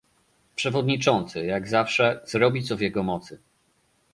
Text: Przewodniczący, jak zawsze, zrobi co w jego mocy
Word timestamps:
Przewodniczący, 0.55 1.45
jak 1.45 1.67
zawsze, 1.69 2.21
zrobi 2.25 2.63
co 2.63 2.77
w 2.77 2.81
jego 2.81 3.03
mocy 3.03 3.39